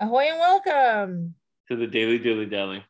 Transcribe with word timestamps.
Ahoy 0.00 0.28
and 0.28 0.38
welcome 0.38 1.34
to 1.66 1.74
the 1.74 1.88
Daily 1.88 2.20
Dilly 2.20 2.46
Deli, 2.46 2.84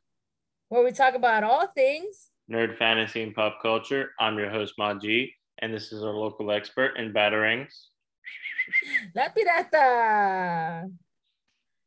where 0.69 0.85
we 0.85 0.93
talk 0.93 1.15
about 1.15 1.43
all 1.43 1.67
things 1.69 2.29
nerd, 2.53 2.77
fantasy, 2.77 3.23
and 3.23 3.35
pop 3.35 3.63
culture. 3.63 4.11
I'm 4.21 4.37
your 4.37 4.51
host, 4.51 4.75
Ma 4.77 4.93
G, 4.93 5.33
and 5.61 5.73
this 5.73 5.91
is 5.91 6.03
our 6.03 6.13
local 6.13 6.51
expert 6.51 6.99
in 6.99 7.15
Batarangs. 7.15 7.73
La 9.15 9.29
Pirata. 9.31 10.91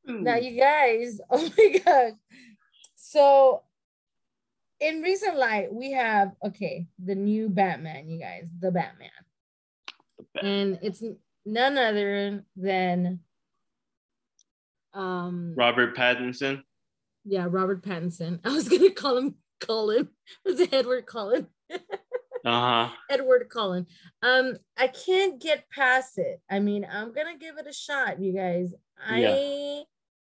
Now, 0.07 0.37
you 0.37 0.59
guys, 0.59 1.21
oh 1.29 1.51
my 1.55 1.81
God. 1.85 2.13
So, 2.95 3.61
in 4.79 5.03
recent 5.03 5.37
light, 5.37 5.71
we 5.71 5.91
have, 5.91 6.31
okay, 6.43 6.87
the 6.97 7.13
new 7.13 7.47
Batman, 7.47 8.09
you 8.09 8.19
guys, 8.19 8.49
the 8.59 8.71
Batman. 8.71 9.09
The 10.17 10.25
Batman. 10.33 10.51
And 10.51 10.79
it's 10.81 11.03
none 11.45 11.77
other 11.77 12.43
than 12.55 13.19
um 14.93 15.53
Robert 15.55 15.95
Pattinson. 15.95 16.63
Yeah, 17.23 17.47
Robert 17.49 17.83
Pattinson. 17.83 18.39
I 18.45 18.49
was 18.49 18.67
gonna 18.67 18.91
call 18.91 19.17
him 19.17 19.35
Colin. 19.59 20.09
Was 20.45 20.59
it 20.59 20.73
Edward 20.73 21.05
Colin? 21.05 21.47
uh-huh. 21.71 22.89
Edward 23.09 23.49
Cullen. 23.49 23.87
Um, 24.21 24.57
I 24.77 24.87
can't 24.87 25.41
get 25.41 25.69
past 25.69 26.17
it. 26.17 26.41
I 26.49 26.59
mean, 26.59 26.85
I'm 26.91 27.13
gonna 27.13 27.37
give 27.37 27.57
it 27.57 27.67
a 27.67 27.73
shot, 27.73 28.21
you 28.21 28.33
guys. 28.33 28.73
I 29.05 29.19
yeah. 29.19 29.81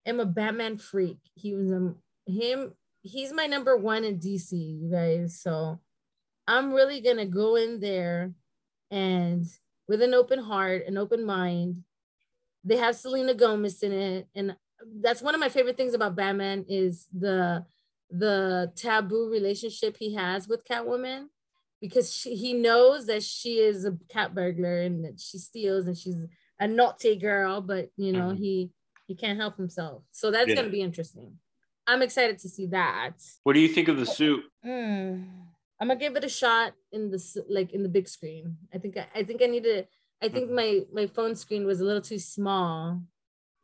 am 0.06 0.20
a 0.20 0.26
Batman 0.26 0.78
freak. 0.78 1.18
He 1.34 1.54
was 1.54 1.70
um 1.70 1.96
him, 2.26 2.74
he's 3.02 3.32
my 3.32 3.46
number 3.46 3.76
one 3.76 4.04
in 4.04 4.18
DC, 4.18 4.52
you 4.52 4.90
guys. 4.90 5.40
So 5.40 5.80
I'm 6.46 6.72
really 6.72 7.00
gonna 7.00 7.26
go 7.26 7.56
in 7.56 7.80
there 7.80 8.32
and 8.90 9.46
with 9.88 10.02
an 10.02 10.14
open 10.14 10.38
heart, 10.38 10.86
an 10.86 10.98
open 10.98 11.24
mind. 11.24 11.84
They 12.68 12.76
have 12.76 12.96
Selena 12.96 13.34
Gomez 13.34 13.82
in 13.82 13.92
it, 13.92 14.28
and 14.34 14.56
that's 15.00 15.22
one 15.22 15.34
of 15.34 15.40
my 15.40 15.48
favorite 15.48 15.76
things 15.76 15.94
about 15.94 16.16
Batman 16.16 16.64
is 16.68 17.06
the 17.16 17.64
the 18.10 18.72
taboo 18.74 19.28
relationship 19.30 19.96
he 19.98 20.14
has 20.14 20.48
with 20.48 20.66
Catwoman 20.66 21.26
because 21.80 22.12
she, 22.12 22.34
he 22.34 22.54
knows 22.54 23.06
that 23.06 23.22
she 23.22 23.58
is 23.58 23.84
a 23.84 23.96
cat 24.08 24.34
burglar 24.34 24.80
and 24.80 25.04
that 25.04 25.20
she 25.20 25.38
steals 25.38 25.86
and 25.86 25.96
she's 25.96 26.26
a 26.58 26.66
naughty 26.66 27.16
girl, 27.16 27.60
but 27.60 27.90
you 27.96 28.12
know, 28.12 28.28
mm-hmm. 28.28 28.42
he 28.42 28.70
he 29.06 29.14
can't 29.14 29.38
help 29.38 29.56
himself. 29.56 30.02
So 30.12 30.30
that's 30.30 30.48
yeah. 30.48 30.56
gonna 30.56 30.68
be 30.68 30.82
interesting. 30.82 31.38
I'm 31.86 32.02
excited 32.02 32.38
to 32.40 32.48
see 32.48 32.66
that. 32.66 33.14
What 33.44 33.54
do 33.54 33.60
you 33.60 33.68
think 33.68 33.88
of 33.88 33.96
the 33.96 34.06
suit? 34.06 34.44
Mm, 34.64 35.26
I'm 35.80 35.88
gonna 35.88 35.96
give 35.96 36.16
it 36.16 36.24
a 36.24 36.28
shot 36.28 36.74
in 36.92 37.10
the 37.10 37.44
like 37.48 37.72
in 37.72 37.82
the 37.82 37.88
big 37.88 38.08
screen. 38.08 38.56
I 38.74 38.78
think 38.78 38.96
I, 38.96 39.06
I 39.14 39.24
think 39.24 39.42
I 39.42 39.46
need 39.46 39.64
to. 39.64 39.84
I 40.22 40.28
think 40.28 40.46
mm-hmm. 40.46 40.54
my 40.54 40.80
my 40.92 41.06
phone 41.06 41.36
screen 41.36 41.64
was 41.64 41.80
a 41.80 41.84
little 41.84 42.02
too 42.02 42.18
small. 42.18 43.00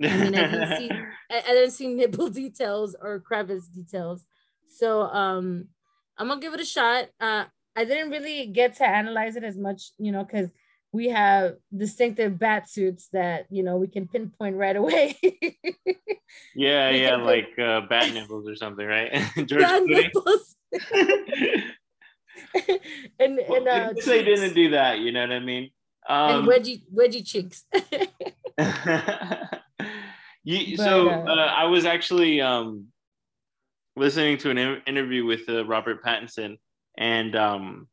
I 0.02 0.16
mean, 0.16 0.34
I 0.34 0.50
didn't 0.50 0.78
see 0.78 0.90
I, 1.30 1.38
I 1.38 1.52
didn't 1.52 1.72
see 1.72 1.88
nipple 1.88 2.28
details 2.42 2.96
or 3.00 3.20
crevice 3.20 3.66
details. 3.66 4.24
So 4.68 5.02
um, 5.02 5.68
I'm 6.18 6.28
gonna 6.28 6.40
give 6.40 6.54
it 6.54 6.60
a 6.60 6.64
shot. 6.64 7.08
Uh, 7.20 7.44
I 7.76 7.84
didn't 7.84 8.10
really 8.10 8.46
get 8.46 8.76
to 8.76 8.88
analyze 8.88 9.36
it 9.36 9.44
as 9.44 9.58
much, 9.58 9.90
you 9.98 10.12
know, 10.12 10.24
because 10.24 10.48
we 10.92 11.08
have 11.08 11.56
distinctive 11.76 12.38
bat 12.38 12.68
suits 12.68 13.08
that 13.12 13.46
you 13.50 13.64
know 13.64 13.76
we 13.76 13.88
can 13.88 14.06
pinpoint 14.06 14.56
right 14.56 14.76
away. 14.76 15.18
yeah, 16.54 16.90
yeah, 16.90 17.16
like 17.16 17.50
uh, 17.58 17.80
bat 17.88 18.12
nipples 18.14 18.48
or 18.48 18.54
something, 18.54 18.86
right? 18.86 19.12
George 19.46 19.62
bat 19.62 19.82
nipples. 19.84 20.56
and 23.18 23.38
and 23.38 23.68
uh, 23.68 23.92
they 24.06 24.22
didn't 24.24 24.54
do 24.54 24.70
that, 24.70 25.00
you 25.00 25.10
know 25.10 25.22
what 25.22 25.32
I 25.32 25.40
mean? 25.40 25.70
Um, 26.08 26.40
and 26.40 26.48
wedgie 26.48 26.82
wedgie 26.94 27.26
cheeks. 27.26 27.64
you, 30.44 30.76
but, 30.76 30.84
so 30.84 31.08
uh, 31.08 31.24
uh, 31.26 31.52
I 31.56 31.64
was 31.64 31.84
actually 31.84 32.40
um, 32.40 32.86
listening 33.96 34.38
to 34.38 34.50
an 34.50 34.82
interview 34.86 35.24
with 35.24 35.48
uh, 35.48 35.64
Robert 35.64 36.04
Pattinson, 36.04 36.58
and 36.98 37.34
um, 37.34 37.88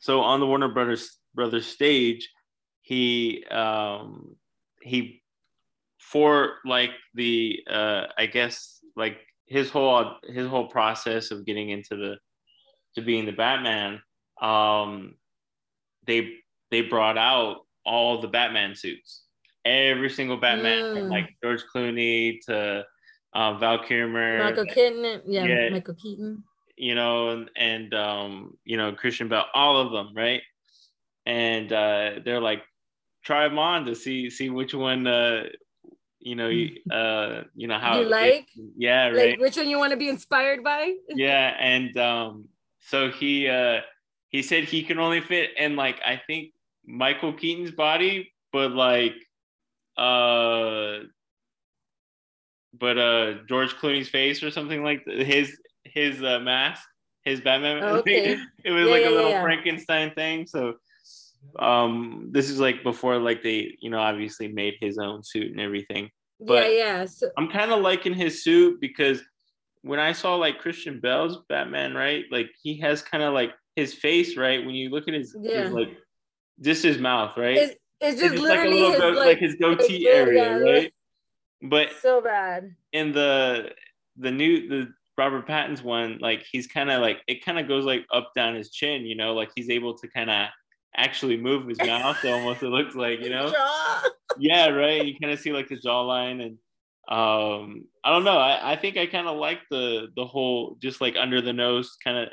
so 0.00 0.20
on 0.20 0.40
the 0.40 0.46
Warner 0.46 0.68
Brothers 0.68 1.18
Brothers 1.34 1.66
stage, 1.66 2.30
he 2.82 3.44
um, 3.50 4.36
he 4.82 5.22
for 5.98 6.56
like 6.64 6.90
the 7.14 7.60
uh, 7.68 8.04
I 8.16 8.26
guess 8.26 8.80
like 8.96 9.18
his 9.46 9.70
whole 9.70 10.16
his 10.24 10.46
whole 10.46 10.68
process 10.68 11.30
of 11.30 11.44
getting 11.44 11.70
into 11.70 11.96
the 11.96 12.16
to 12.94 13.02
being 13.02 13.26
the 13.26 13.32
Batman, 13.32 14.00
um, 14.40 15.14
they 16.06 16.34
they 16.74 16.80
brought 16.80 17.16
out 17.16 17.58
all 17.86 18.20
the 18.20 18.26
Batman 18.26 18.74
suits, 18.74 19.22
every 19.64 20.10
single 20.10 20.36
Batman, 20.36 20.82
mm. 20.82 20.98
from 20.98 21.08
like 21.08 21.30
George 21.40 21.62
Clooney 21.72 22.40
to 22.46 22.84
uh, 23.32 23.54
Val 23.54 23.78
Kilmer, 23.78 24.42
Michael 24.42 24.64
Keaton, 24.66 25.22
yeah, 25.24 25.44
yeah, 25.44 25.68
Michael 25.70 25.94
Keaton, 25.94 26.42
you 26.76 26.96
know, 26.96 27.28
and, 27.28 27.50
and 27.56 27.94
um, 27.94 28.58
you 28.64 28.76
know 28.76 28.92
Christian 28.92 29.28
Bale, 29.28 29.44
all 29.54 29.76
of 29.76 29.92
them, 29.92 30.12
right? 30.16 30.42
And 31.26 31.72
uh, 31.72 32.10
they're 32.24 32.40
like, 32.40 32.62
try 33.22 33.46
them 33.46 33.60
on 33.60 33.84
to 33.84 33.94
see 33.94 34.28
see 34.28 34.50
which 34.50 34.74
one, 34.74 35.06
uh, 35.06 35.44
you 36.18 36.34
know, 36.34 36.48
uh, 36.92 37.44
you 37.54 37.68
know 37.68 37.78
how 37.78 38.00
you 38.00 38.08
like, 38.08 38.48
it, 38.56 38.64
yeah, 38.76 39.10
right. 39.10 39.30
Like 39.30 39.38
which 39.38 39.56
one 39.56 39.68
you 39.68 39.78
want 39.78 39.92
to 39.92 39.96
be 39.96 40.08
inspired 40.08 40.64
by? 40.64 40.92
yeah, 41.08 41.54
and 41.56 41.96
um, 41.98 42.48
so 42.80 43.12
he 43.12 43.48
uh, 43.48 43.82
he 44.30 44.42
said 44.42 44.64
he 44.64 44.82
can 44.82 44.98
only 44.98 45.20
fit 45.20 45.50
in 45.56 45.76
like 45.76 46.00
I 46.04 46.20
think 46.26 46.53
Michael 46.86 47.32
Keaton's 47.32 47.70
body, 47.70 48.32
but 48.52 48.72
like 48.72 49.14
uh 49.96 50.98
but 52.78 52.98
uh 52.98 53.34
George 53.48 53.74
Clooney's 53.76 54.08
face 54.08 54.42
or 54.42 54.50
something 54.50 54.82
like 54.82 55.04
his 55.06 55.56
his 55.84 56.22
uh, 56.22 56.40
mask, 56.40 56.82
his 57.24 57.40
Batman. 57.40 57.82
Oh, 57.82 57.96
okay. 57.96 58.32
it 58.64 58.70
was 58.70 58.86
yeah, 58.86 58.92
like 58.92 59.04
a 59.04 59.10
little 59.10 59.30
yeah. 59.30 59.42
Frankenstein 59.42 60.12
thing. 60.14 60.46
So 60.46 60.74
um 61.58 62.30
this 62.32 62.48
is 62.48 62.58
like 62.58 62.82
before 62.82 63.18
like 63.18 63.42
they 63.42 63.76
you 63.80 63.90
know 63.90 63.98
obviously 63.98 64.48
made 64.48 64.74
his 64.80 64.98
own 64.98 65.22
suit 65.22 65.50
and 65.50 65.60
everything. 65.60 66.10
But 66.40 66.72
yeah, 66.72 66.78
yeah. 66.78 67.04
So 67.04 67.30
I'm 67.36 67.48
kind 67.48 67.70
of 67.70 67.80
liking 67.80 68.14
his 68.14 68.42
suit 68.42 68.80
because 68.80 69.22
when 69.82 70.00
I 70.00 70.12
saw 70.12 70.36
like 70.36 70.58
Christian 70.58 70.98
Bale's 71.00 71.38
Batman, 71.48 71.94
right? 71.94 72.24
Like 72.30 72.50
he 72.60 72.78
has 72.80 73.02
kind 73.02 73.22
of 73.22 73.34
like 73.34 73.52
his 73.76 73.94
face, 73.94 74.36
right? 74.36 74.64
When 74.64 74.74
you 74.74 74.88
look 74.88 75.08
at 75.08 75.14
his, 75.14 75.36
yeah. 75.38 75.64
his 75.64 75.72
like 75.72 75.90
just 76.60 76.82
his 76.82 76.98
mouth, 76.98 77.36
right? 77.36 77.56
It's, 77.56 77.74
it's 78.00 78.20
just 78.20 78.34
it's 78.34 78.42
literally 78.42 78.80
like, 78.80 78.92
his, 78.92 79.00
go- 79.00 79.08
like, 79.08 79.26
like, 79.26 79.38
his 79.38 79.54
goatee 79.56 80.08
area, 80.08 80.58
right? 80.62 80.94
But 81.62 81.88
so 82.00 82.20
bad. 82.20 82.74
In 82.92 83.12
the 83.12 83.70
the 84.16 84.30
new 84.30 84.68
the 84.68 84.92
Robert 85.16 85.46
Pattin's 85.46 85.82
one, 85.82 86.18
like 86.20 86.44
he's 86.50 86.66
kind 86.66 86.90
of 86.90 87.00
like 87.00 87.18
it 87.26 87.44
kind 87.44 87.58
of 87.58 87.68
goes 87.68 87.84
like 87.84 88.04
up 88.12 88.32
down 88.34 88.54
his 88.54 88.70
chin, 88.70 89.06
you 89.06 89.16
know, 89.16 89.34
like 89.34 89.50
he's 89.54 89.70
able 89.70 89.96
to 89.98 90.08
kind 90.08 90.30
of 90.30 90.48
actually 90.96 91.36
move 91.36 91.66
his 91.66 91.78
mouth 91.78 92.16
almost 92.24 92.62
it 92.62 92.68
looks 92.68 92.94
like, 92.94 93.20
you 93.20 93.30
know. 93.30 93.52
yeah, 94.38 94.68
right. 94.68 95.04
You 95.04 95.14
kind 95.18 95.32
of 95.32 95.40
see 95.40 95.52
like 95.52 95.68
the 95.68 95.76
jawline 95.76 96.42
and 96.44 96.58
um 97.08 97.84
I 98.04 98.10
don't 98.10 98.24
know. 98.24 98.38
I, 98.38 98.72
I 98.72 98.76
think 98.76 98.96
I 98.96 99.06
kind 99.06 99.28
of 99.28 99.38
like 99.38 99.60
the 99.70 100.08
the 100.16 100.26
whole 100.26 100.76
just 100.82 101.00
like 101.00 101.16
under 101.16 101.40
the 101.40 101.52
nose 101.52 101.96
kind 102.02 102.18
of 102.18 102.28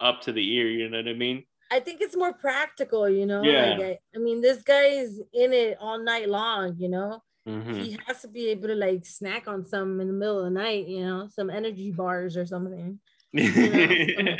up 0.00 0.22
to 0.22 0.32
the 0.32 0.54
ear, 0.56 0.68
you 0.68 0.88
know 0.90 0.98
what 0.98 1.08
I 1.08 1.14
mean? 1.14 1.44
I 1.74 1.80
think 1.80 2.00
it's 2.00 2.16
more 2.16 2.32
practical, 2.32 3.08
you 3.08 3.26
know. 3.26 3.42
Yeah. 3.42 3.74
Like 3.74 3.80
I, 3.80 3.98
I 4.14 4.18
mean, 4.18 4.40
this 4.40 4.62
guy 4.62 4.84
is 4.84 5.20
in 5.32 5.52
it 5.52 5.76
all 5.80 5.98
night 5.98 6.28
long, 6.28 6.76
you 6.78 6.88
know. 6.88 7.20
Mm-hmm. 7.48 7.74
He 7.74 7.98
has 8.06 8.22
to 8.22 8.28
be 8.28 8.48
able 8.50 8.68
to 8.68 8.76
like 8.76 9.04
snack 9.04 9.48
on 9.48 9.66
some 9.66 10.00
in 10.00 10.06
the 10.06 10.12
middle 10.12 10.38
of 10.38 10.44
the 10.44 10.50
night, 10.50 10.86
you 10.86 11.04
know, 11.04 11.28
some 11.28 11.50
energy 11.50 11.90
bars 11.90 12.36
or 12.36 12.46
something. 12.46 13.00
You 13.32 14.22
know? 14.22 14.36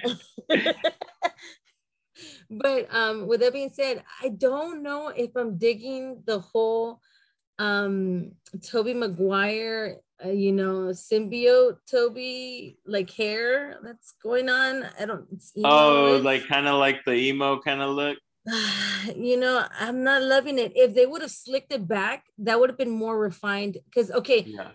but 2.49 2.94
um, 2.94 3.27
with 3.27 3.41
that 3.41 3.53
being 3.53 3.71
said, 3.71 4.05
I 4.23 4.28
don't 4.28 4.84
know 4.84 5.09
if 5.09 5.34
I'm 5.34 5.59
digging 5.59 6.23
the 6.25 6.39
whole 6.39 7.00
um 7.59 8.33
Tobey 8.62 8.94
Maguire, 8.94 9.97
uh, 10.25 10.29
you 10.29 10.53
know, 10.53 10.91
symbiote 10.93 11.79
Tobey 11.91 12.79
like 12.87 13.11
hair 13.11 13.79
that's 13.83 14.15
going 14.23 14.49
on. 14.49 14.87
I 14.99 15.06
don't. 15.06 15.27
Oh, 15.65 16.21
like 16.23 16.47
kind 16.47 16.69
of 16.69 16.79
like 16.79 17.05
the 17.05 17.15
emo 17.15 17.61
kind 17.61 17.81
of 17.81 17.91
look. 17.91 18.19
you 19.17 19.38
know, 19.38 19.65
I'm 19.79 20.05
not 20.05 20.23
loving 20.23 20.59
it. 20.59 20.73
If 20.77 20.94
they 20.94 21.06
would 21.06 21.23
have 21.23 21.31
slicked 21.31 21.73
it 21.73 21.88
back, 21.88 22.25
that 22.38 22.61
would 22.61 22.71
have 22.71 22.79
been 22.79 22.91
more 22.91 23.19
refined. 23.19 23.79
Because 23.87 24.11
okay, 24.11 24.44
yeah. 24.47 24.69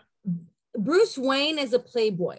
Bruce 0.77 1.17
Wayne 1.17 1.57
is 1.57 1.73
a 1.73 1.79
playboy. 1.79 2.37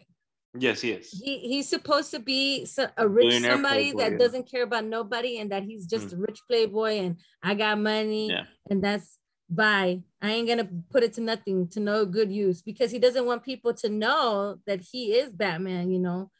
Yes, 0.59 0.81
he 0.81 0.91
is. 0.91 1.11
He 1.11 1.39
he's 1.39 1.69
supposed 1.69 2.11
to 2.11 2.19
be 2.19 2.67
a 2.97 3.09
rich 3.09 3.41
somebody 3.41 3.93
playboy, 3.93 3.99
that 3.99 4.13
yeah. 4.13 4.19
doesn't 4.19 4.51
care 4.51 4.65
about 4.65 4.85
nobody, 4.85 5.39
and 5.39 5.53
that 5.53 5.63
he's 5.63 5.87
just 5.87 6.09
mm. 6.09 6.15
a 6.15 6.17
rich 6.17 6.41
playboy, 6.49 6.99
and 6.99 7.17
I 7.43 7.55
got 7.55 7.79
money, 7.79 8.31
yeah. 8.31 8.45
and 8.69 8.83
that's 8.83 9.17
bye. 9.49 10.03
I 10.23 10.33
ain't 10.33 10.49
gonna 10.49 10.69
put 10.91 11.03
it 11.03 11.15
to 11.15 11.21
nothing 11.21 11.69
to 11.69 11.81
no 11.81 12.05
good 12.05 12.31
use 12.31 12.61
because 12.63 12.91
he 12.91 12.99
doesn't 12.99 13.25
want 13.25 13.43
people 13.43 13.73
to 13.75 13.89
know 13.89 14.59
that 14.67 14.81
he 14.81 15.15
is 15.15 15.33
Batman. 15.33 15.91
You 15.91 15.99
know, 15.99 16.31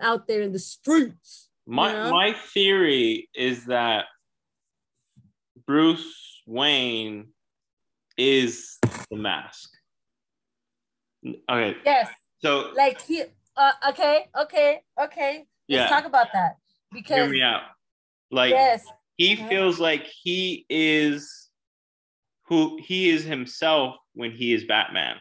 out 0.00 0.26
there 0.26 0.42
in 0.42 0.52
the 0.52 0.58
streets. 0.58 1.48
My 1.66 1.90
you 1.90 1.96
know? 1.96 2.10
my 2.10 2.32
theory 2.32 3.28
is 3.34 3.66
that 3.66 4.06
Bruce 5.66 6.42
Wayne 6.46 7.28
is 8.16 8.78
the 9.10 9.16
mask. 9.16 9.70
Okay. 11.24 11.76
Yes. 11.84 12.08
So 12.42 12.70
like 12.74 13.02
he 13.02 13.24
uh, 13.56 13.72
okay, 13.90 14.28
okay, 14.38 14.80
okay. 15.00 15.46
Let's 15.68 15.80
yeah. 15.82 15.88
talk 15.88 16.04
about 16.04 16.28
that. 16.32 16.56
Because 16.92 17.16
hear 17.16 17.28
me 17.28 17.42
out. 17.42 17.62
Like 18.30 18.50
yes. 18.50 18.84
he 19.16 19.34
uh-huh. 19.34 19.48
feels 19.48 19.80
like 19.80 20.06
he 20.06 20.64
is 20.68 21.45
who 22.48 22.78
he 22.82 23.10
is 23.10 23.24
himself 23.24 23.96
when 24.14 24.32
he 24.32 24.52
is 24.52 24.64
Batman. 24.64 25.16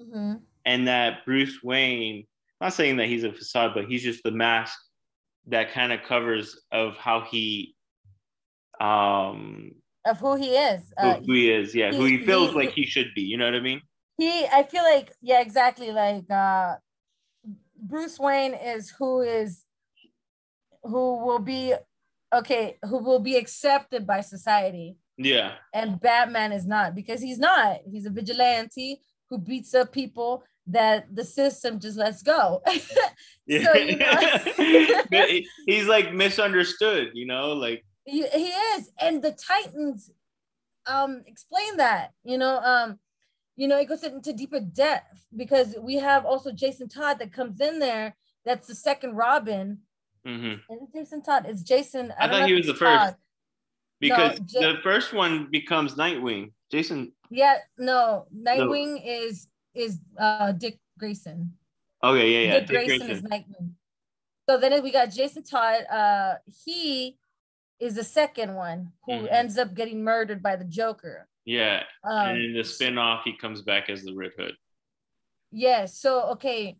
Mm-hmm. 0.00 0.34
And 0.64 0.88
that 0.88 1.24
Bruce 1.24 1.62
Wayne, 1.62 2.26
not 2.60 2.72
saying 2.72 2.96
that 2.98 3.06
he's 3.06 3.24
a 3.24 3.32
facade, 3.32 3.72
but 3.74 3.86
he's 3.86 4.02
just 4.02 4.22
the 4.22 4.30
mask 4.30 4.78
that 5.46 5.72
kind 5.72 5.92
of 5.92 6.02
covers 6.02 6.60
of 6.70 6.96
how 6.96 7.22
he 7.22 7.74
um 8.80 9.72
of 10.04 10.18
who 10.18 10.36
he 10.36 10.50
is. 10.50 10.92
Uh, 10.96 11.18
who 11.20 11.32
he 11.32 11.50
is, 11.50 11.74
yeah, 11.74 11.90
he, 11.90 11.96
who 11.96 12.04
he 12.04 12.24
feels 12.24 12.50
he, 12.50 12.56
like 12.56 12.70
he 12.72 12.86
should 12.86 13.08
be. 13.14 13.22
You 13.22 13.36
know 13.36 13.46
what 13.46 13.54
I 13.54 13.60
mean? 13.60 13.80
He, 14.16 14.46
I 14.46 14.62
feel 14.62 14.82
like, 14.82 15.12
yeah, 15.20 15.40
exactly. 15.40 15.90
Like 15.90 16.30
uh 16.30 16.76
Bruce 17.80 18.18
Wayne 18.18 18.54
is 18.54 18.90
who 18.90 19.22
is 19.22 19.64
who 20.82 21.24
will 21.24 21.38
be 21.38 21.74
okay, 22.32 22.76
who 22.82 22.98
will 22.98 23.20
be 23.20 23.36
accepted 23.36 24.06
by 24.06 24.20
society. 24.20 24.96
Yeah. 25.18 25.54
And 25.74 26.00
Batman 26.00 26.52
is 26.52 26.66
not 26.66 26.94
because 26.94 27.20
he's 27.20 27.38
not. 27.38 27.80
He's 27.90 28.06
a 28.06 28.10
vigilante 28.10 29.02
who 29.28 29.38
beats 29.38 29.74
up 29.74 29.92
people 29.92 30.44
that 30.68 31.14
the 31.14 31.24
system 31.24 31.80
just 31.80 31.98
lets 31.98 32.22
go. 32.22 32.62
so, 32.66 33.74
you 33.74 33.96
know, 33.96 34.12
he's 35.66 35.86
like 35.86 36.14
misunderstood, 36.14 37.10
you 37.14 37.26
know, 37.26 37.52
like 37.52 37.84
he, 38.04 38.26
he 38.28 38.46
is. 38.46 38.90
And 39.00 39.22
the 39.22 39.32
Titans 39.32 40.10
um 40.86 41.22
explain 41.26 41.76
that, 41.78 42.12
you 42.22 42.38
know, 42.38 42.58
um, 42.58 42.98
you 43.56 43.66
know, 43.66 43.78
it 43.78 43.88
goes 43.88 44.04
into 44.04 44.32
deeper 44.32 44.60
depth 44.60 45.26
because 45.36 45.74
we 45.80 45.96
have 45.96 46.24
also 46.24 46.52
Jason 46.52 46.88
Todd 46.88 47.18
that 47.18 47.32
comes 47.32 47.60
in 47.60 47.80
there. 47.80 48.16
That's 48.44 48.68
the 48.68 48.74
second 48.74 49.16
Robin. 49.16 49.78
Mm-hmm. 50.26 50.84
Jason 50.94 51.22
Todd? 51.22 51.46
It's 51.48 51.62
Jason. 51.62 52.14
I, 52.18 52.26
I 52.26 52.30
thought 52.30 52.48
he 52.48 52.54
was 52.54 52.66
the 52.66 52.74
first. 52.74 53.16
Because 54.00 54.38
no, 54.40 54.46
J- 54.46 54.72
the 54.72 54.78
first 54.82 55.12
one 55.12 55.48
becomes 55.50 55.94
Nightwing. 55.94 56.52
Jason. 56.70 57.12
Yeah, 57.30 57.56
no, 57.78 58.26
Nightwing 58.34 58.94
no. 58.94 59.00
is 59.04 59.48
is 59.74 59.98
uh 60.18 60.52
Dick 60.52 60.78
Grayson. 60.98 61.54
Okay, 62.02 62.30
yeah, 62.30 62.52
yeah. 62.52 62.60
Dick, 62.60 62.68
Dick 62.68 62.86
Grayson, 62.86 63.06
Grayson, 63.06 63.10
is 63.10 63.22
Nightwing. 63.22 63.70
So 64.48 64.58
then 64.58 64.82
we 64.82 64.90
got 64.90 65.10
Jason 65.10 65.42
Todd. 65.42 65.84
Uh, 65.90 66.34
he 66.64 67.16
is 67.80 67.96
the 67.96 68.04
second 68.04 68.54
one 68.54 68.92
who 69.04 69.12
mm-hmm. 69.12 69.26
ends 69.30 69.58
up 69.58 69.74
getting 69.74 70.02
murdered 70.02 70.42
by 70.42 70.56
the 70.56 70.64
Joker. 70.64 71.28
Yeah, 71.44 71.82
um, 72.04 72.28
and 72.28 72.42
in 72.42 72.52
the 72.54 72.60
spinoff, 72.60 73.22
he 73.24 73.36
comes 73.36 73.62
back 73.62 73.88
as 73.88 74.04
the 74.04 74.14
Red 74.14 74.32
Hood. 74.38 74.54
Yeah. 75.50 75.86
So 75.86 76.30
okay, 76.32 76.76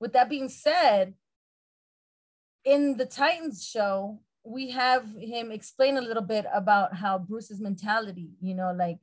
with 0.00 0.12
that 0.12 0.28
being 0.28 0.48
said, 0.48 1.14
in 2.64 2.96
the 2.96 3.06
Titans 3.06 3.64
show, 3.64 4.20
we 4.44 4.70
have 4.70 5.06
him 5.18 5.50
explain 5.50 5.96
a 5.96 6.02
little 6.02 6.22
bit 6.22 6.44
about 6.52 6.94
how 6.94 7.18
Bruce's 7.18 7.60
mentality, 7.60 8.30
you 8.40 8.54
know, 8.54 8.72
like, 8.72 8.98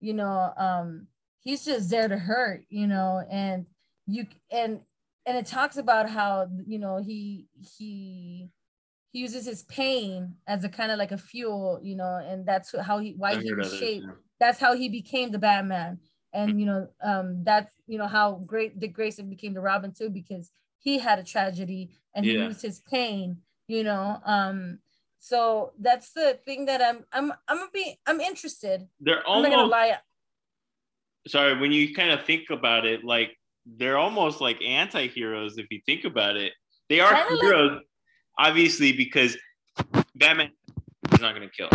you 0.00 0.14
know, 0.14 0.52
um, 0.56 1.06
he's 1.40 1.64
just 1.64 1.90
there 1.90 2.08
to 2.08 2.18
hurt, 2.18 2.64
you 2.68 2.86
know, 2.86 3.22
and 3.30 3.66
you 4.06 4.26
and 4.50 4.80
and 5.26 5.36
it 5.36 5.46
talks 5.46 5.76
about 5.76 6.08
how 6.08 6.48
you 6.66 6.78
know 6.78 6.98
he 6.98 7.46
he 7.78 8.48
he 9.12 9.18
uses 9.18 9.44
his 9.44 9.64
pain 9.64 10.34
as 10.46 10.64
a 10.64 10.68
kind 10.68 10.90
of 10.90 10.98
like 10.98 11.12
a 11.12 11.18
fuel, 11.18 11.78
you 11.82 11.96
know, 11.96 12.20
and 12.26 12.46
that's 12.46 12.74
how 12.80 12.98
he 12.98 13.14
why 13.16 13.36
he 13.36 13.52
was 13.52 13.72
shaped. 13.76 14.06
That's 14.40 14.58
how 14.58 14.74
he 14.74 14.88
became 14.88 15.30
the 15.30 15.38
Batman. 15.38 15.98
And 16.32 16.50
mm-hmm. 16.50 16.58
you 16.58 16.66
know, 16.66 16.88
um, 17.02 17.44
that's 17.44 17.72
you 17.86 17.98
know 17.98 18.06
how 18.06 18.42
great 18.46 18.78
Dick 18.78 18.94
Grayson 18.94 19.28
became 19.28 19.54
the 19.54 19.60
Robin 19.60 19.92
too, 19.92 20.10
because 20.10 20.50
he 20.78 20.98
had 20.98 21.18
a 21.18 21.24
tragedy 21.24 21.90
and 22.14 22.24
he 22.24 22.32
used 22.32 22.62
his 22.62 22.80
pain, 22.80 23.38
you 23.68 23.84
know. 23.84 24.20
Um, 24.24 24.78
so 25.26 25.72
that's 25.80 26.12
the 26.12 26.38
thing 26.44 26.66
that 26.66 26.80
I'm 26.80 27.04
I'm 27.12 27.32
I'm 27.48 27.56
gonna 27.56 27.70
be 27.74 27.98
I'm 28.06 28.20
interested. 28.20 28.86
They're 29.00 29.26
almost 29.26 29.46
I'm 29.46 29.50
not 29.50 29.56
gonna 29.56 29.68
lie. 29.68 29.98
Sorry, 31.26 31.58
when 31.58 31.72
you 31.72 31.92
kind 31.94 32.12
of 32.12 32.24
think 32.24 32.50
about 32.50 32.86
it, 32.86 33.02
like 33.02 33.36
they're 33.66 33.98
almost 33.98 34.40
like 34.40 34.62
anti-heroes 34.62 35.58
if 35.58 35.66
you 35.70 35.80
think 35.84 36.04
about 36.04 36.36
it. 36.36 36.52
They 36.88 37.00
are 37.00 37.12
kinda 37.12 37.40
heroes, 37.40 37.72
like, 37.72 37.82
obviously, 38.38 38.92
because 38.92 39.36
Batman 40.14 40.52
is 41.12 41.20
not 41.20 41.34
gonna 41.34 41.50
kill, 41.50 41.70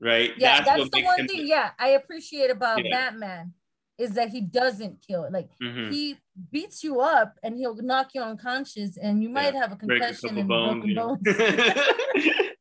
right? 0.00 0.30
Yeah, 0.36 0.62
that's, 0.62 0.68
that's 0.68 0.90
the 0.90 1.02
one 1.02 1.26
thing. 1.26 1.48
Yeah, 1.48 1.70
I 1.80 1.88
appreciate 1.88 2.50
about 2.50 2.84
yeah. 2.84 2.90
Batman 2.92 3.52
is 3.98 4.12
that 4.12 4.28
he 4.28 4.42
doesn't 4.42 5.04
kill. 5.04 5.28
Like 5.28 5.48
mm-hmm. 5.60 5.90
he 5.90 6.18
beats 6.52 6.84
you 6.84 7.00
up 7.00 7.34
and 7.42 7.56
he'll 7.56 7.74
knock 7.74 8.10
you 8.14 8.22
unconscious, 8.22 8.96
and 8.96 9.24
you 9.24 9.28
might 9.28 9.54
yeah. 9.54 9.60
have 9.62 9.72
a 9.72 9.76
concussion 9.76 10.36
a 10.36 10.40
and 10.40 10.48
broken 10.48 10.94
bones. 10.94 11.26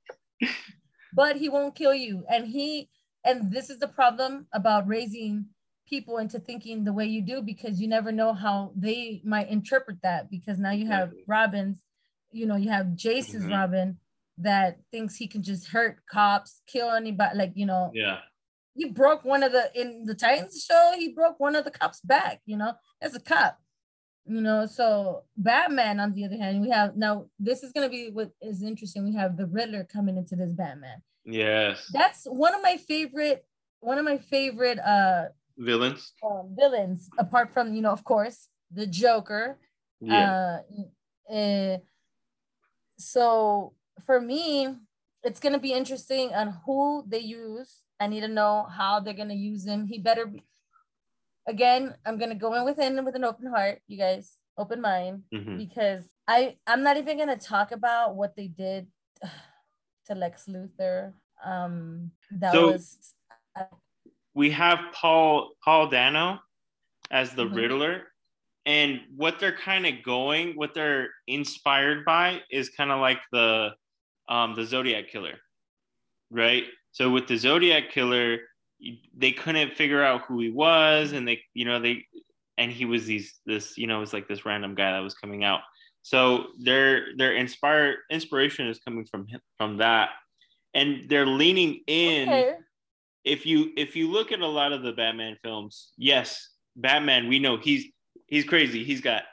but 1.14 1.38
he 1.38 1.50
won't 1.50 1.76
kill 1.76 1.94
you. 1.94 2.24
And 2.30 2.48
he 2.48 2.90
and 3.24 3.52
this 3.52 3.70
is 3.70 3.80
the 3.80 3.88
problem 3.88 4.48
about 4.54 4.88
raising 4.88 5.46
people 5.88 6.18
into 6.18 6.40
thinking 6.40 6.84
the 6.84 6.94
way 6.94 7.06
you 7.06 7.22
do 7.22 7.42
because 7.42 7.82
you 7.82 7.88
never 7.88 8.12
know 8.12 8.34
how 8.34 8.72
they 8.76 9.22
might 9.24 9.50
interpret 9.50 9.98
that 10.02 10.30
because 10.30 10.58
now 10.58 10.72
you 10.72 10.88
have 10.88 11.12
Robin's, 11.28 11.84
you 12.32 12.46
know, 12.46 12.56
you 12.56 12.70
have 12.70 12.96
Jason's 12.96 13.44
mm-hmm. 13.44 13.54
Robin 13.54 13.98
that 14.38 14.80
thinks 14.92 15.16
he 15.16 15.28
can 15.28 15.44
just 15.44 15.68
hurt 15.68 15.98
cops, 16.10 16.62
kill 16.66 16.92
anybody, 16.92 17.38
like 17.38 17.52
you 17.56 17.66
know. 17.66 17.92
Yeah. 17.94 18.20
He 18.74 18.86
broke 18.90 19.26
one 19.26 19.44
of 19.44 19.52
the 19.52 19.70
in 19.76 20.06
the 20.06 20.16
Titans 20.16 20.66
show. 20.66 20.94
He 20.98 21.10
broke 21.10 21.40
one 21.40 21.56
of 21.56 21.66
the 21.66 21.72
cops' 21.72 22.00
back. 22.00 22.42
You 22.46 22.58
know, 22.58 22.74
as 23.02 23.14
a 23.16 23.20
cop 23.20 23.60
you 24.26 24.42
know 24.42 24.66
so 24.66 25.24
batman 25.36 26.00
on 26.00 26.14
the 26.14 26.26
other 26.26 26.38
hand 26.38 26.62
we 26.62 26.70
have 26.70 26.96
now 26.96 27.26
this 27.40 27.64
is 27.64 27.72
going 27.72 27.88
to 27.88 27.92
be 27.92 28.10
what 28.12 28.30
is 28.42 28.62
interesting 28.62 29.04
we 29.04 29.16
have 29.16 29.36
the 29.38 29.48
riddler 29.48 29.84
coming 29.84 30.18
into 30.18 30.36
this 30.36 30.54
batman. 30.54 31.02
Yes. 31.26 31.90
That's 31.94 32.26
one 32.26 32.56
of 32.56 32.62
my 32.62 32.78
favorite 32.78 33.46
one 33.80 33.98
of 33.98 34.06
my 34.06 34.18
favorite 34.18 34.80
uh 34.80 35.26
villains. 35.58 36.14
um, 36.24 36.56
villains 36.58 37.10
apart 37.18 37.52
from 37.54 37.74
you 37.74 37.82
know 37.82 37.92
of 37.92 38.04
course 38.04 38.48
the 38.72 38.88
joker. 38.88 39.58
Yeah. 40.00 40.60
Uh, 41.30 41.34
uh 41.34 41.78
so 42.98 43.74
for 44.06 44.22
me 44.22 44.76
it's 45.24 45.40
going 45.40 45.54
to 45.54 45.60
be 45.60 45.74
interesting 45.74 46.34
on 46.34 46.58
who 46.66 47.04
they 47.08 47.20
use. 47.20 47.82
I 48.00 48.08
need 48.08 48.22
to 48.22 48.28
know 48.28 48.68
how 48.76 49.00
they're 49.00 49.14
going 49.14 49.30
to 49.30 49.36
use 49.36 49.66
him. 49.66 49.86
He 49.86 50.00
better 50.00 50.26
be 50.26 50.44
again, 51.48 51.96
I'm 52.06 52.18
gonna 52.18 52.36
go 52.36 52.54
in 52.56 52.66
within 52.66 53.04
with 53.06 53.16
an 53.16 53.24
open 53.24 53.48
heart, 53.48 53.80
you 53.88 53.98
guys, 53.98 54.38
open 54.58 54.82
mind, 54.82 55.24
mm-hmm. 55.34 55.58
because 55.58 56.04
I 56.28 56.58
I'm 56.68 56.84
not 56.84 56.98
even 56.98 57.18
gonna 57.18 57.38
talk 57.38 57.72
about 57.72 58.16
what 58.16 58.36
they 58.36 58.48
did 58.48 58.88
to 60.08 60.16
Lex 60.16 60.46
Luthor. 60.48 61.14
Um, 61.44 62.12
that 62.32 62.54
so 62.54 62.72
was. 62.72 62.98
Uh, 63.58 63.64
we 64.34 64.52
have 64.52 64.80
Paul 64.94 65.52
Paul 65.64 65.88
Dano 65.88 66.40
as 67.10 67.34
the 67.34 67.46
mm-hmm. 67.46 67.56
Riddler, 67.56 68.04
and 68.66 69.02
what 69.16 69.40
they're 69.40 69.58
kind 69.58 69.86
of 69.86 70.04
going, 70.04 70.54
what 70.56 70.74
they're 70.74 71.10
inspired 71.28 72.06
by, 72.06 72.42
is 72.50 72.70
kind 72.70 72.92
of 72.92 73.00
like 73.00 73.20
the 73.32 73.72
um, 74.30 74.56
the 74.56 74.66
Zodiac 74.66 75.10
killer, 75.10 75.38
right? 76.30 76.66
So 76.92 77.10
with 77.10 77.28
the 77.28 77.38
Zodiac 77.38 77.90
killer, 77.92 78.40
they 79.16 79.32
couldn't 79.32 79.74
figure 79.74 80.04
out 80.04 80.22
who 80.26 80.40
he 80.40 80.50
was 80.50 81.12
and 81.12 81.28
they 81.28 81.42
you 81.54 81.66
know 81.66 81.80
they 81.80 82.06
and 82.58 82.72
he 82.72 82.86
was 82.86 83.06
these 83.06 83.40
this 83.46 83.78
you 83.78 83.88
know 83.88 83.98
it 83.98 84.02
was 84.02 84.14
like 84.14 84.28
this 84.28 84.46
random 84.46 84.76
guy 84.76 84.92
that 84.92 85.00
was 85.00 85.14
coming 85.14 85.44
out. 85.44 85.62
So 86.04 86.48
their 86.60 87.16
their 87.18 87.36
inspire 87.36 87.98
inspiration 88.10 88.68
is 88.68 88.80
coming 88.80 89.06
from 89.06 89.28
him, 89.28 89.40
from 89.58 89.78
that. 89.78 90.10
And 90.74 91.10
they're 91.10 91.28
leaning 91.28 91.82
in. 91.88 92.30
Okay. 92.30 92.54
if 93.24 93.46
you 93.46 93.72
if 93.78 93.96
you 93.96 94.10
look 94.10 94.32
at 94.32 94.40
a 94.40 94.48
lot 94.48 94.72
of 94.72 94.82
the 94.82 94.94
batman 94.94 95.36
films 95.44 95.92
yes 95.96 96.50
batman 96.76 97.28
we 97.28 97.38
know 97.38 97.56
he's 97.58 97.86
he's 98.32 98.46
crazy. 98.46 98.84
He's 98.84 99.02
got 99.02 99.24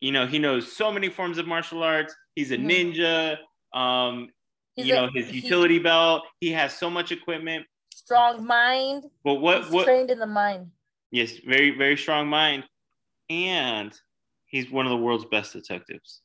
you 0.00 0.10
know 0.10 0.26
he 0.26 0.40
knows 0.40 0.72
so 0.72 0.90
many 0.90 1.08
forms 1.08 1.38
of 1.38 1.46
martial 1.46 1.84
arts. 1.84 2.12
He's 2.34 2.50
a 2.50 2.56
mm-hmm. 2.56 2.68
ninja. 2.68 3.36
Um 3.72 4.30
he's 4.74 4.86
you 4.86 4.96
a, 4.96 5.02
know 5.02 5.10
his 5.14 5.30
utility 5.30 5.74
he, 5.74 5.80
belt. 5.80 6.22
He 6.40 6.50
has 6.50 6.76
so 6.76 6.90
much 6.90 7.12
equipment 7.12 7.64
strong 8.04 8.46
mind. 8.46 9.04
But 9.24 9.34
what 9.34 9.64
he's 9.64 9.72
what 9.72 9.84
trained 9.84 10.10
in 10.10 10.18
the 10.18 10.26
mind? 10.26 10.70
Yes, 11.10 11.32
very 11.46 11.76
very 11.76 11.96
strong 11.96 12.28
mind, 12.28 12.64
and 13.28 13.92
he's 14.46 14.70
one 14.70 14.86
of 14.86 14.90
the 14.90 14.96
world's 14.96 15.24
best 15.26 15.52
detectives, 15.52 16.20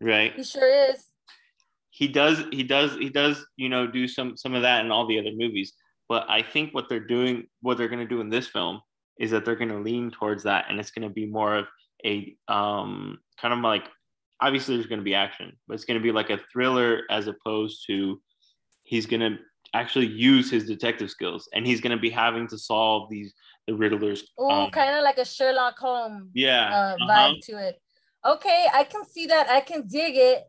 right? 0.00 0.32
He 0.34 0.44
sure 0.44 0.90
is. 0.90 1.04
He 1.90 2.08
does 2.08 2.44
he 2.50 2.62
does 2.62 2.96
he 2.96 3.10
does 3.10 3.44
you 3.56 3.68
know 3.68 3.86
do 3.86 4.08
some 4.08 4.36
some 4.36 4.54
of 4.54 4.62
that 4.62 4.84
in 4.84 4.90
all 4.90 5.06
the 5.06 5.18
other 5.18 5.32
movies, 5.34 5.72
but 6.08 6.24
I 6.28 6.42
think 6.42 6.74
what 6.74 6.88
they're 6.88 7.00
doing 7.00 7.46
what 7.60 7.76
they're 7.76 7.88
going 7.88 8.06
to 8.06 8.14
do 8.14 8.20
in 8.20 8.30
this 8.30 8.48
film 8.48 8.80
is 9.18 9.30
that 9.30 9.44
they're 9.44 9.56
going 9.56 9.68
to 9.68 9.78
lean 9.78 10.10
towards 10.10 10.44
that, 10.44 10.66
and 10.68 10.80
it's 10.80 10.90
going 10.90 11.06
to 11.06 11.12
be 11.12 11.26
more 11.26 11.56
of 11.56 11.66
a 12.04 12.34
um 12.48 13.18
kind 13.40 13.54
of 13.54 13.60
like 13.60 13.84
obviously 14.40 14.74
there's 14.74 14.88
going 14.88 15.00
to 15.00 15.04
be 15.04 15.14
action, 15.14 15.52
but 15.68 15.74
it's 15.74 15.84
going 15.84 15.98
to 15.98 16.02
be 16.02 16.12
like 16.12 16.30
a 16.30 16.40
thriller 16.52 17.02
as 17.10 17.28
opposed 17.28 17.84
to 17.86 18.20
he's 18.82 19.06
going 19.06 19.20
to 19.20 19.38
actually 19.74 20.06
use 20.06 20.50
his 20.50 20.66
detective 20.66 21.10
skills 21.10 21.48
and 21.54 21.66
he's 21.66 21.80
going 21.80 21.96
to 21.96 22.00
be 22.00 22.10
having 22.10 22.46
to 22.48 22.58
solve 22.58 23.08
these 23.10 23.32
the 23.66 23.74
Riddler's. 23.74 24.24
Oh, 24.38 24.50
um, 24.50 24.70
kind 24.70 24.96
of 24.96 25.04
like 25.04 25.18
a 25.18 25.24
Sherlock 25.24 25.78
Holmes. 25.78 26.30
Yeah. 26.34 26.68
Uh, 26.68 26.96
uh-huh. 27.04 27.08
vibe 27.08 27.40
to 27.46 27.68
it. 27.68 27.80
Okay, 28.24 28.66
I 28.72 28.84
can 28.84 29.04
see 29.04 29.26
that. 29.26 29.48
I 29.48 29.60
can 29.60 29.86
dig 29.86 30.16
it. 30.16 30.44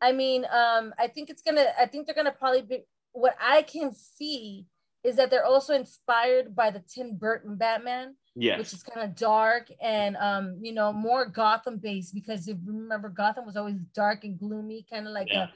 I 0.00 0.12
mean, 0.12 0.44
um, 0.44 0.92
I 0.98 1.08
think 1.08 1.30
it's 1.30 1.42
gonna. 1.42 1.66
I 1.78 1.86
think 1.86 2.06
they're 2.06 2.14
gonna 2.14 2.32
probably 2.32 2.62
be. 2.62 2.84
What 3.12 3.34
I 3.40 3.62
can 3.62 3.92
see 3.94 4.66
is 5.02 5.16
that 5.16 5.30
they're 5.30 5.44
also 5.44 5.74
inspired 5.74 6.54
by 6.54 6.70
the 6.70 6.82
Tim 6.92 7.16
Burton 7.16 7.56
Batman. 7.56 8.14
Yes. 8.38 8.58
Which 8.58 8.72
is 8.74 8.82
kind 8.82 9.02
of 9.02 9.16
dark 9.16 9.68
and 9.80 10.14
um, 10.18 10.58
you 10.60 10.72
know, 10.72 10.92
more 10.92 11.24
Gotham 11.24 11.78
based 11.78 12.12
because 12.12 12.46
if 12.48 12.58
you 12.66 12.72
remember 12.72 13.08
Gotham 13.08 13.46
was 13.46 13.56
always 13.56 13.78
dark 13.94 14.24
and 14.24 14.38
gloomy, 14.38 14.84
kind 14.90 15.06
of 15.06 15.14
like 15.14 15.28
yeah. 15.30 15.44
a 15.46 15.48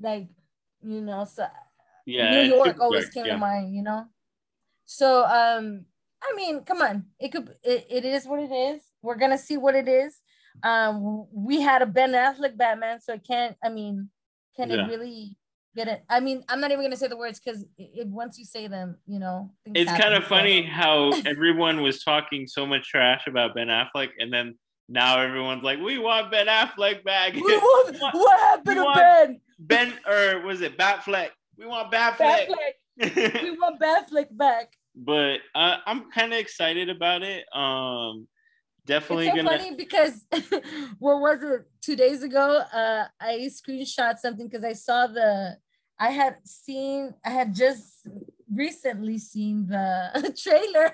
like 0.00 0.28
you 0.84 1.00
know, 1.00 1.24
so 1.24 1.46
yeah, 2.08 2.42
New 2.42 2.54
York 2.54 2.80
always 2.80 3.04
dark, 3.04 3.14
came 3.14 3.26
yeah. 3.26 3.34
to 3.34 3.38
mind, 3.38 3.74
you 3.74 3.82
know. 3.82 4.06
So 4.86 5.24
um, 5.24 5.84
I 6.22 6.34
mean, 6.34 6.64
come 6.64 6.80
on, 6.80 7.04
it 7.20 7.30
could 7.30 7.54
it, 7.62 7.86
it 7.90 8.04
is 8.04 8.26
what 8.26 8.40
it 8.40 8.50
is. 8.50 8.82
We're 9.02 9.16
gonna 9.16 9.38
see 9.38 9.56
what 9.56 9.74
it 9.74 9.88
is. 9.88 10.20
Um, 10.62 11.26
we 11.32 11.60
had 11.60 11.82
a 11.82 11.86
Ben 11.86 12.12
Affleck 12.12 12.56
Batman, 12.56 13.00
so 13.00 13.14
it 13.14 13.24
can't. 13.26 13.56
I 13.62 13.68
mean, 13.68 14.08
can 14.56 14.70
yeah. 14.70 14.84
it 14.84 14.88
really 14.88 15.36
get 15.76 15.88
it? 15.88 16.02
I 16.08 16.20
mean, 16.20 16.42
I'm 16.48 16.60
not 16.60 16.70
even 16.70 16.84
gonna 16.84 16.96
say 16.96 17.08
the 17.08 17.16
words 17.16 17.38
because 17.38 17.64
it 17.76 18.08
once 18.08 18.38
you 18.38 18.44
say 18.44 18.66
them, 18.66 18.96
you 19.06 19.18
know. 19.18 19.52
It's 19.66 19.92
kind 19.92 20.14
of 20.14 20.24
funny 20.24 20.62
how 20.62 21.12
everyone 21.26 21.82
was 21.82 22.02
talking 22.02 22.46
so 22.46 22.66
much 22.66 22.88
trash 22.88 23.26
about 23.26 23.54
Ben 23.54 23.68
Affleck, 23.68 24.10
and 24.18 24.32
then 24.32 24.56
now 24.88 25.20
everyone's 25.20 25.62
like, 25.62 25.78
"We 25.78 25.98
want 25.98 26.30
Ben 26.30 26.46
Affleck 26.46 27.04
back." 27.04 27.34
We 27.34 27.42
want, 27.42 27.96
what 28.14 28.40
happened 28.40 28.76
to 28.76 28.92
Ben? 28.94 29.40
Ben, 29.58 29.92
or 30.06 30.40
was 30.40 30.62
it 30.62 30.78
Batfleck? 30.78 31.30
We 31.58 31.66
want 31.66 31.92
Batfleck. 31.92 32.48
Batfleck. 33.00 33.42
we 33.42 33.50
want 33.50 33.80
Batfleck 33.80 34.36
back. 34.36 34.72
But 34.94 35.38
uh, 35.54 35.76
I'm 35.86 36.10
kind 36.10 36.32
of 36.32 36.38
excited 36.38 36.88
about 36.88 37.22
it. 37.22 37.44
Um, 37.54 38.28
definitely 38.88 39.28
it's 39.28 39.36
so 39.36 39.44
gonna... 39.44 39.58
funny 39.58 39.76
because 39.76 40.24
what 40.98 41.20
was 41.20 41.42
it 41.42 41.60
two 41.82 41.94
days 41.94 42.22
ago 42.22 42.62
uh 42.72 43.04
i 43.20 43.48
screenshot 43.52 44.16
something 44.16 44.48
because 44.48 44.64
i 44.64 44.72
saw 44.72 45.06
the 45.06 45.56
i 46.00 46.08
had 46.08 46.36
seen 46.44 47.14
i 47.24 47.28
had 47.28 47.54
just 47.54 48.08
recently 48.52 49.18
seen 49.18 49.66
the 49.68 50.34
trailer 50.42 50.86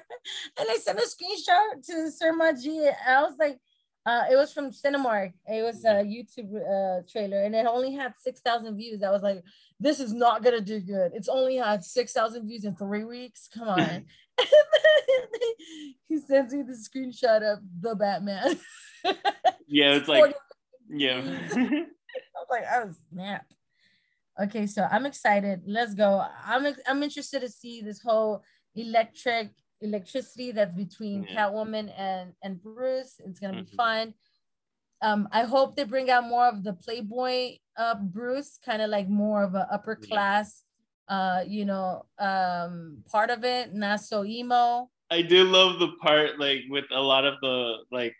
and 0.58 0.66
i 0.68 0.76
sent 0.76 0.98
a 0.98 1.02
screenshot 1.02 1.86
to 1.86 2.10
sir 2.10 2.32
Maji. 2.32 2.92
i 3.06 3.22
was 3.22 3.36
like 3.38 3.58
uh, 4.06 4.24
it 4.30 4.36
was 4.36 4.52
from 4.52 4.70
Cinemark. 4.70 5.32
It 5.46 5.62
was 5.62 5.84
a 5.84 6.04
YouTube 6.04 6.54
uh, 6.54 7.02
trailer, 7.10 7.42
and 7.42 7.54
it 7.54 7.66
only 7.66 7.94
had 7.94 8.12
six 8.18 8.40
thousand 8.40 8.76
views. 8.76 9.02
I 9.02 9.10
was 9.10 9.22
like, 9.22 9.42
"This 9.80 9.98
is 9.98 10.12
not 10.12 10.42
gonna 10.42 10.60
do 10.60 10.80
good." 10.80 11.12
It's 11.14 11.28
only 11.28 11.56
had 11.56 11.82
six 11.82 12.12
thousand 12.12 12.46
views 12.46 12.64
in 12.64 12.76
three 12.76 13.04
weeks. 13.04 13.48
Come 13.52 13.68
on. 13.68 14.04
he 16.08 16.18
sends 16.18 16.52
me 16.52 16.62
the 16.62 16.74
screenshot 16.74 17.42
of 17.42 17.60
the 17.80 17.94
Batman. 17.94 18.60
yeah, 19.66 19.94
it's 19.94 20.08
like, 20.08 20.34
yeah. 20.90 21.18
I 21.54 21.86
was 22.36 22.48
like, 22.50 22.64
oh 22.74 22.90
snap. 23.10 23.46
Okay, 24.42 24.66
so 24.66 24.86
I'm 24.90 25.06
excited. 25.06 25.62
Let's 25.66 25.94
go. 25.94 26.26
I'm 26.44 26.66
I'm 26.86 27.02
interested 27.02 27.40
to 27.40 27.48
see 27.48 27.80
this 27.80 28.02
whole 28.02 28.42
electric 28.74 29.50
electricity 29.84 30.50
that's 30.50 30.74
between 30.74 31.24
yeah. 31.24 31.46
Catwoman 31.46 31.92
and 31.96 32.32
and 32.42 32.62
Bruce. 32.62 33.20
It's 33.24 33.38
gonna 33.38 33.58
mm-hmm. 33.58 33.70
be 33.70 33.76
fun. 33.76 34.14
Um, 35.02 35.28
I 35.32 35.42
hope 35.44 35.76
they 35.76 35.84
bring 35.84 36.10
out 36.10 36.24
more 36.24 36.48
of 36.48 36.64
the 36.64 36.72
Playboy 36.72 37.58
uh, 37.76 37.96
Bruce, 37.96 38.58
kind 38.64 38.80
of 38.80 38.88
like 38.90 39.08
more 39.08 39.44
of 39.44 39.54
an 39.54 39.66
upper 39.70 39.96
class 39.96 40.64
uh 41.08 41.42
you 41.46 41.64
know 41.64 42.04
um 42.18 42.98
part 43.10 43.30
of 43.30 43.44
it 43.44 43.74
not 43.74 44.00
so 44.00 44.24
emo 44.24 44.88
i 45.10 45.20
do 45.20 45.44
love 45.44 45.78
the 45.78 45.88
part 46.00 46.38
like 46.38 46.60
with 46.70 46.86
a 46.92 47.00
lot 47.00 47.26
of 47.26 47.34
the 47.42 47.76
like 47.92 48.14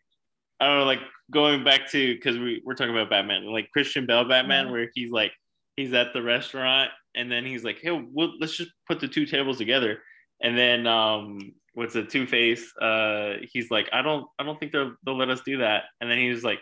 i 0.60 0.66
don't 0.66 0.78
know 0.78 0.84
like 0.84 1.00
going 1.30 1.64
back 1.64 1.90
to 1.90 2.14
because 2.14 2.38
we, 2.38 2.60
we're 2.64 2.74
talking 2.74 2.92
about 2.92 3.08
batman 3.08 3.46
like 3.46 3.70
christian 3.72 4.04
bale 4.04 4.24
batman 4.24 4.66
yeah. 4.66 4.72
where 4.72 4.90
he's 4.94 5.10
like 5.10 5.32
he's 5.76 5.94
at 5.94 6.12
the 6.12 6.22
restaurant 6.22 6.90
and 7.14 7.32
then 7.32 7.44
he's 7.44 7.64
like 7.64 7.78
hey 7.80 7.90
we'll, 7.90 8.32
let's 8.38 8.56
just 8.56 8.70
put 8.86 9.00
the 9.00 9.08
two 9.08 9.24
tables 9.24 9.56
together 9.56 10.02
and 10.40 10.56
then 10.56 10.86
um 10.86 11.38
what's 11.74 11.94
the 11.94 12.04
two 12.04 12.26
face 12.26 12.72
uh 12.80 13.34
he's 13.52 13.70
like 13.70 13.88
i 13.92 14.02
don't 14.02 14.26
i 14.38 14.44
don't 14.44 14.58
think 14.60 14.72
they'll 14.72 14.94
they'll 15.04 15.16
let 15.16 15.30
us 15.30 15.40
do 15.42 15.58
that 15.58 15.84
and 16.00 16.10
then 16.10 16.18
he 16.18 16.28
was 16.28 16.44
like 16.44 16.60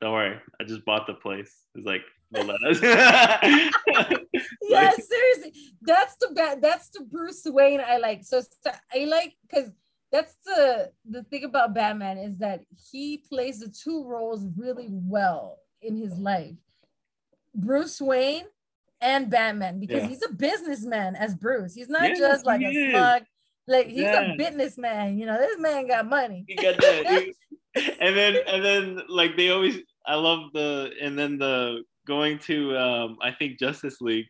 don't 0.00 0.12
worry 0.12 0.38
i 0.60 0.64
just 0.64 0.84
bought 0.84 1.06
the 1.06 1.14
place 1.14 1.54
he's 1.74 1.84
like 1.84 2.02
They'll 2.30 2.44
let 2.44 2.62
us. 2.62 2.82
yeah, 4.68 4.90
seriously. 4.90 5.54
That's 5.82 6.16
the 6.16 6.28
bad. 6.34 6.60
That's 6.60 6.90
the 6.90 7.04
Bruce 7.04 7.42
Wayne 7.46 7.80
I 7.80 7.96
like. 7.98 8.24
So 8.24 8.42
I 8.94 9.06
like 9.06 9.34
because 9.42 9.70
that's 10.12 10.36
the 10.44 10.90
the 11.08 11.22
thing 11.24 11.44
about 11.44 11.74
Batman 11.74 12.18
is 12.18 12.38
that 12.38 12.62
he 12.90 13.18
plays 13.28 13.60
the 13.60 13.68
two 13.68 14.04
roles 14.04 14.46
really 14.56 14.88
well 14.90 15.58
in 15.80 15.96
his 15.96 16.18
life. 16.18 16.54
Bruce 17.54 18.00
Wayne 18.00 18.44
and 19.00 19.30
Batman 19.30 19.80
because 19.80 20.02
yeah. 20.02 20.08
he's 20.08 20.22
a 20.22 20.32
businessman 20.32 21.16
as 21.16 21.34
Bruce. 21.34 21.74
He's 21.74 21.88
not 21.88 22.02
yes, 22.02 22.18
just 22.18 22.46
like 22.46 22.62
a 22.62 22.90
smug. 22.90 23.22
Like 23.66 23.86
he's 23.86 24.02
yeah. 24.02 24.32
a 24.32 24.36
businessman. 24.36 25.18
You 25.18 25.26
know, 25.26 25.38
this 25.38 25.58
man 25.58 25.86
got 25.86 26.08
money. 26.08 26.44
He 26.48 26.54
got 26.54 26.78
that. 26.78 27.32
and 28.00 28.16
then 28.16 28.36
and 28.46 28.64
then 28.64 29.02
like 29.08 29.36
they 29.36 29.50
always 29.50 29.78
I 30.06 30.14
love 30.14 30.52
the 30.52 30.90
and 31.00 31.18
then 31.18 31.38
the 31.38 31.82
going 32.06 32.38
to 32.40 32.76
um, 32.76 33.18
I 33.20 33.32
think 33.32 33.58
Justice 33.58 34.00
League 34.00 34.26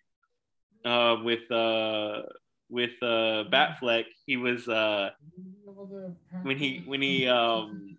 uh, 0.84 1.16
with 1.22 1.50
uh, 1.50 2.22
with 2.68 2.90
uh, 3.02 3.44
Batfleck. 3.50 4.04
He 4.26 4.36
was 4.36 4.68
uh, 4.68 5.10
when 6.42 6.58
he 6.58 6.82
when 6.84 7.00
he 7.00 7.28
um, 7.28 7.96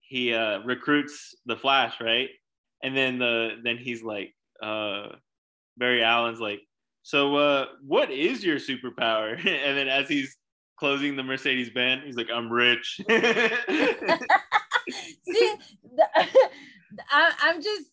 he 0.00 0.34
uh, 0.34 0.60
recruits 0.60 1.34
the 1.46 1.56
Flash, 1.56 2.00
right? 2.00 2.28
And 2.82 2.96
then 2.96 3.18
the 3.18 3.56
then 3.62 3.78
he's 3.78 4.02
like 4.02 4.34
uh, 4.62 5.08
Barry 5.78 6.02
Allen's 6.02 6.40
like, 6.40 6.60
so 7.02 7.36
uh, 7.36 7.66
what 7.86 8.10
is 8.10 8.44
your 8.44 8.56
superpower? 8.56 9.32
and 9.38 9.76
then 9.76 9.88
as 9.88 10.08
he's 10.08 10.36
closing 10.78 11.16
the 11.16 11.22
Mercedes 11.22 11.70
Benz, 11.70 12.04
he's 12.04 12.16
like, 12.16 12.30
I'm 12.32 12.50
rich. 12.50 13.00
See, 13.08 13.14
the, 15.96 16.06
I, 17.10 17.32
I'm 17.42 17.62
just 17.62 17.90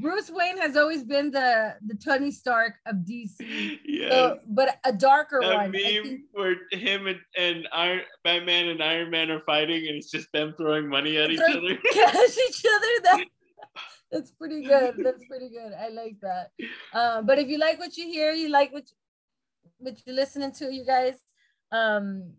Bruce 0.00 0.30
Wayne 0.30 0.58
has 0.58 0.76
always 0.76 1.04
been 1.04 1.30
the 1.30 1.74
the 1.86 1.94
Tony 1.94 2.30
Stark 2.30 2.74
of 2.86 2.96
DC. 2.96 3.78
Yeah. 3.84 4.10
So, 4.10 4.38
but 4.48 4.78
a 4.84 4.92
darker 4.92 5.40
that 5.42 5.54
one. 5.54 5.70
Meme 5.70 5.82
think... 5.82 6.20
where 6.32 6.56
him 6.72 7.06
and, 7.06 7.20
and 7.36 7.68
Iron 7.72 8.02
Batman 8.24 8.68
and 8.68 8.82
Iron 8.82 9.10
Man 9.10 9.30
are 9.30 9.40
fighting, 9.40 9.86
and 9.88 9.96
it's 9.96 10.10
just 10.10 10.30
them 10.32 10.54
throwing 10.56 10.88
money 10.88 11.16
at 11.16 11.30
each 11.30 11.40
other. 11.40 11.76
Cash 11.92 12.38
each 12.48 12.64
other. 12.64 12.92
That, 13.04 13.24
that's 14.12 14.30
pretty 14.32 14.62
good. 14.62 14.94
That's 14.98 15.24
pretty 15.26 15.48
good. 15.48 15.72
I 15.72 15.88
like 15.88 16.16
that. 16.22 16.50
Um, 16.92 17.26
but 17.26 17.38
if 17.38 17.48
you 17.48 17.58
like 17.58 17.78
what 17.78 17.96
you 17.96 18.06
hear, 18.06 18.32
you 18.32 18.48
like 18.48 18.72
what 18.72 18.84
you, 18.90 18.96
what 19.78 20.00
you're 20.06 20.16
listening 20.16 20.52
to, 20.52 20.72
you 20.72 20.84
guys. 20.84 21.14
Um, 21.72 22.32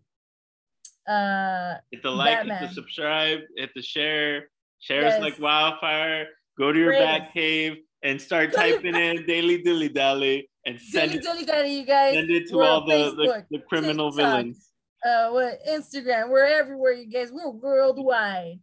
uh, 1.08 1.74
hit 1.90 2.02
the 2.02 2.10
like, 2.10 2.38
Batman. 2.38 2.58
hit 2.58 2.68
the 2.68 2.74
subscribe, 2.74 3.40
hit 3.56 3.70
the 3.74 3.82
share. 3.82 4.48
Share 4.80 5.02
yes. 5.02 5.20
like 5.20 5.38
wildfire 5.40 6.26
go 6.58 6.72
to 6.72 6.78
your 6.78 6.92
back 6.92 7.32
cave 7.32 7.76
and 8.02 8.20
start 8.20 8.52
typing 8.54 8.94
in 8.94 9.24
daily 9.26 9.62
dilly 9.62 9.88
dally 9.88 10.50
and 10.66 10.78
send 10.80 11.12
daily 11.12 11.18
it, 11.18 11.22
dilly 11.22 11.44
dally, 11.44 11.78
you 11.78 11.86
guys. 11.86 12.14
Send 12.14 12.30
it 12.30 12.48
to 12.48 12.56
we're 12.56 12.64
all 12.64 12.84
the, 12.84 13.14
the, 13.16 13.44
the, 13.50 13.58
criminal 13.60 14.10
TikTok, 14.10 14.30
villains. 14.30 14.70
Uh, 15.04 15.30
what 15.30 15.58
Instagram, 15.68 16.28
we're 16.28 16.44
everywhere, 16.44 16.92
you 16.92 17.10
guys. 17.10 17.30
We're 17.32 17.50
worldwide. 17.50 18.58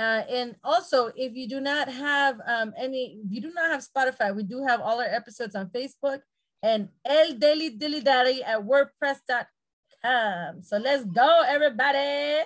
Uh, 0.00 0.24
and 0.30 0.56
also, 0.64 1.12
if 1.14 1.34
you 1.34 1.46
do 1.46 1.60
not 1.60 1.92
have 1.92 2.40
um, 2.46 2.72
any, 2.78 3.20
if 3.22 3.30
you 3.30 3.42
do 3.42 3.52
not 3.52 3.70
have 3.70 3.84
Spotify, 3.84 4.34
we 4.34 4.42
do 4.42 4.64
have 4.66 4.80
all 4.80 4.98
our 4.98 5.12
episodes 5.20 5.54
on 5.54 5.68
Facebook 5.68 6.20
and 6.62 6.88
El 7.04 7.34
Daily 7.34 7.68
Dilly 7.68 8.00
Dally 8.00 8.42
at 8.42 8.60
WordPress.com. 8.60 10.62
So 10.62 10.78
let's 10.78 11.04
go, 11.04 11.42
everybody. 11.46 12.44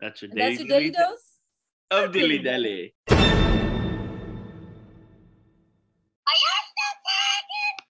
That's 0.00 0.22
your 0.22 0.30
daily, 0.30 0.56
that's 0.56 0.60
your 0.60 0.68
daily 0.68 0.90
dose 0.90 1.30
of 1.90 2.12
dilly 2.12 2.38
dally. 2.38 2.94